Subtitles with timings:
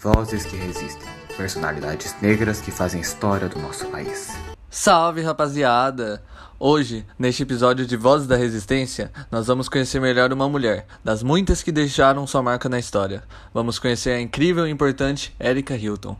[0.00, 4.32] Vozes que resistem, personalidades negras que fazem história do nosso país.
[4.70, 6.22] Salve rapaziada!
[6.56, 11.64] Hoje, neste episódio de Vozes da Resistência, nós vamos conhecer melhor uma mulher, das muitas
[11.64, 13.24] que deixaram sua marca na história.
[13.52, 16.16] Vamos conhecer a incrível e importante Erika Hilton.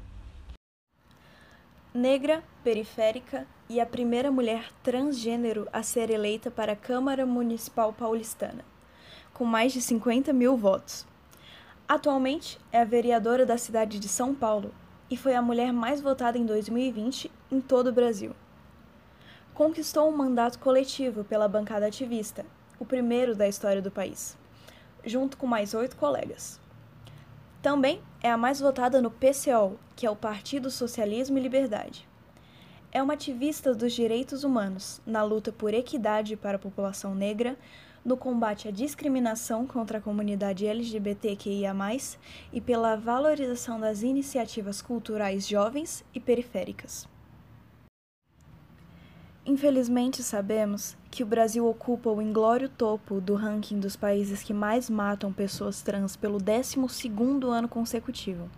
[1.95, 8.64] Negra, periférica e a primeira mulher transgênero a ser eleita para a Câmara Municipal Paulistana,
[9.32, 11.06] com mais de 50 mil votos.
[11.89, 14.75] Atualmente é a vereadora da cidade de São Paulo
[15.11, 18.36] e foi a mulher mais votada em 2020 em todo o Brasil.
[19.54, 22.45] Conquistou um mandato coletivo pela bancada ativista,
[22.79, 24.36] o primeiro da história do país,
[25.03, 26.61] junto com mais oito colegas.
[27.62, 32.06] Também é a mais votada no PCO, que é o Partido Socialismo e Liberdade.
[32.92, 37.56] É uma ativista dos direitos humanos, na luta por equidade para a população negra,
[38.05, 41.75] no combate à discriminação contra a comunidade LGBTQIA,
[42.52, 47.08] e pela valorização das iniciativas culturais jovens e periféricas.
[49.45, 54.91] Infelizmente, sabemos que o Brasil ocupa o inglório topo do ranking dos países que mais
[54.91, 58.51] matam pessoas trans pelo 12º ano consecutivo.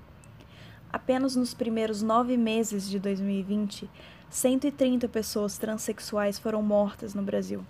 [0.93, 3.89] Apenas nos primeiros nove meses de 2020,
[4.29, 7.65] 130 pessoas transexuais foram mortas no Brasil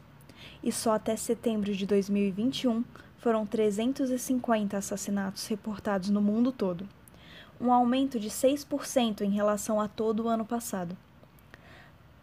[0.63, 2.85] e só até setembro de 2021
[3.19, 6.89] foram 350 assassinatos reportados no mundo todo,
[7.61, 10.97] um aumento de 6% em relação a todo o ano passado.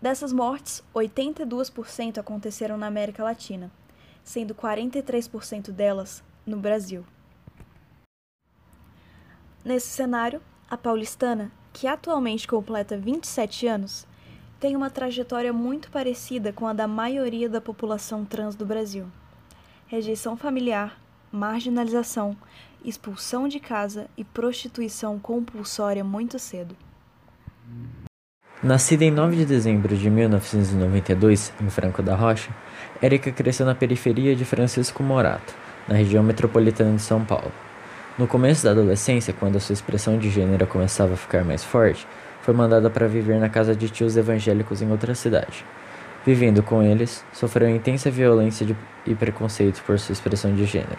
[0.01, 3.71] Dessas mortes, 82% aconteceram na América Latina,
[4.23, 7.05] sendo 43% delas no Brasil.
[9.63, 14.07] Nesse cenário, a paulistana, que atualmente completa 27 anos,
[14.59, 19.05] tem uma trajetória muito parecida com a da maioria da população trans do Brasil:
[19.87, 20.99] rejeição familiar,
[21.31, 22.35] marginalização,
[22.83, 26.75] expulsão de casa e prostituição compulsória muito cedo.
[28.63, 32.49] Nascida em 9 de dezembro de 1992 em Franco da Rocha,
[32.99, 35.53] Érica cresceu na periferia de Francisco Morato,
[35.87, 37.51] na região metropolitana de São Paulo.
[38.17, 42.07] No começo da adolescência, quando a sua expressão de gênero começava a ficar mais forte,
[42.47, 45.65] foi mandada para viver na casa de tios evangélicos em outra cidade.
[46.25, 48.73] Vivendo com eles, sofreu intensa violência de,
[49.05, 50.97] e preconceito por sua expressão de gênero,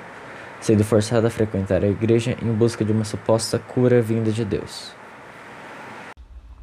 [0.61, 4.93] sendo forçada a frequentar a igreja em busca de uma suposta cura vinda de Deus.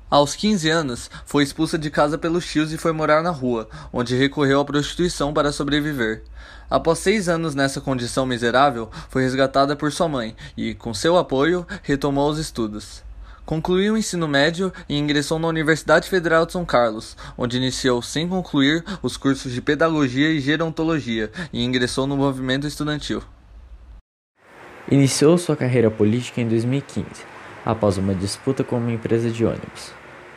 [0.08, 4.16] Aos 15 anos, foi expulsa de casa pelos tios e foi morar na rua, onde
[4.16, 6.22] recorreu à prostituição para sobreviver.
[6.70, 11.66] Após seis anos nessa condição miserável, foi resgatada por sua mãe e, com seu apoio,
[11.82, 13.05] retomou os estudos.
[13.46, 18.28] Concluiu o ensino médio e ingressou na Universidade Federal de São Carlos, onde iniciou, sem
[18.28, 23.22] concluir, os cursos de Pedagogia e Gerontologia e ingressou no movimento estudantil.
[24.90, 27.06] Iniciou sua carreira política em 2015,
[27.64, 29.92] após uma disputa com uma empresa de ônibus.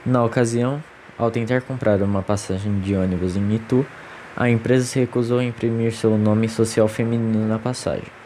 [0.05, 0.83] Na ocasião,
[1.17, 3.87] ao tentar comprar uma passagem de ônibus em Itu,
[4.37, 8.18] a empresa se recusou a imprimir seu nome social feminino na passagem.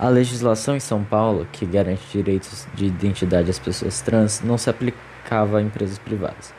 [0.00, 4.70] A legislação em São Paulo, que garante direitos de identidade às pessoas trans, não se
[4.70, 6.54] aplicava a empresas privadas.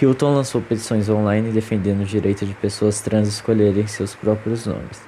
[0.00, 5.00] Hilton lançou petições online defendendo o direito de pessoas trans escolherem seus próprios nomes.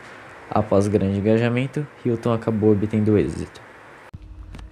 [0.48, 3.60] Após grande engajamento, Hilton acabou obtendo êxito.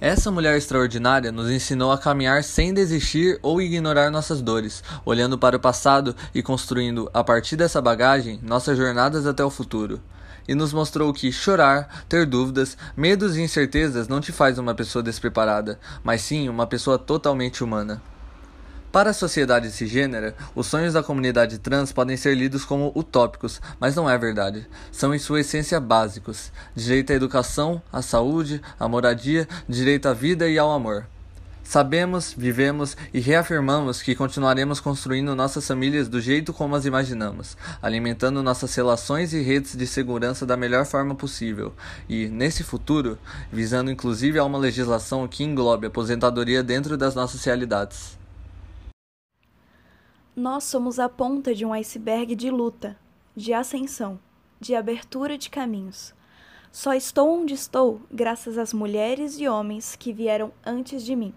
[0.00, 5.56] Essa mulher extraordinária nos ensinou a caminhar sem desistir ou ignorar nossas dores, olhando para
[5.56, 10.00] o passado e construindo, a partir dessa bagagem, nossas jornadas até o futuro
[10.46, 15.02] e nos mostrou que chorar, ter dúvidas, medos e incertezas não te faz uma pessoa
[15.02, 18.02] despreparada, mas sim uma pessoa totalmente humana.
[18.92, 23.96] Para a sociedade cisgênera, os sonhos da comunidade trans podem ser lidos como utópicos, mas
[23.96, 24.66] não é verdade.
[24.90, 30.46] São em sua essência básicos: direito à educação, à saúde, à moradia, direito à vida
[30.46, 31.06] e ao amor.
[31.64, 38.42] Sabemos, vivemos e reafirmamos que continuaremos construindo nossas famílias do jeito como as imaginamos, alimentando
[38.42, 41.72] nossas relações e redes de segurança da melhor forma possível
[42.08, 43.16] e, nesse futuro,
[43.50, 48.18] visando inclusive a uma legislação que englobe aposentadoria dentro das nossas realidades.
[50.34, 52.96] Nós somos a ponta de um iceberg de luta,
[53.36, 54.18] de ascensão,
[54.60, 56.12] de abertura de caminhos.
[56.70, 61.32] Só estou onde estou graças às mulheres e homens que vieram antes de mim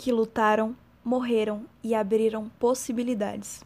[0.00, 0.74] que lutaram,
[1.04, 3.62] morreram e abriram possibilidades,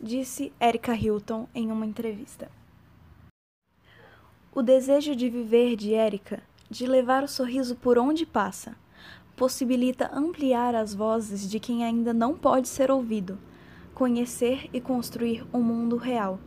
[0.00, 2.48] disse Erika Hilton em uma entrevista.
[4.54, 6.40] O desejo de viver de Erika,
[6.70, 8.76] de levar o sorriso por onde passa,
[9.34, 13.36] possibilita ampliar as vozes de quem ainda não pode ser ouvido,
[13.92, 16.38] conhecer e construir um mundo real.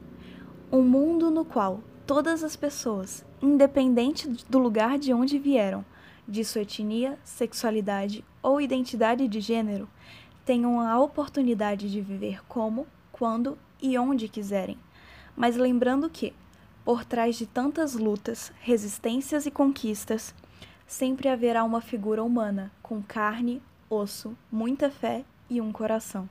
[0.72, 5.84] Um mundo no qual todas as pessoas, independente do lugar de onde vieram,
[6.30, 9.90] de sua etnia, sexualidade ou identidade de gênero,
[10.46, 14.78] tenham a oportunidade de viver como, quando e onde quiserem.
[15.36, 16.34] Mas lembrando que,
[16.86, 20.34] por trás de tantas lutas, resistências e conquistas,
[20.86, 26.30] sempre haverá uma figura humana com carne, osso, muita fé e um coração.